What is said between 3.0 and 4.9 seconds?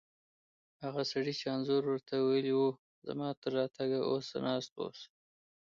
زما تر راتګه اوسه ناست و.